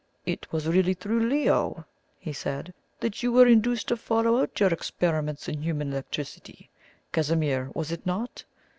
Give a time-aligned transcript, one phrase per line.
[0.25, 1.85] "It was really through Leo,"
[2.17, 6.71] he said, "that you were induced to follow out your experiments in human electricity,
[7.11, 8.43] Casimir, was it not?"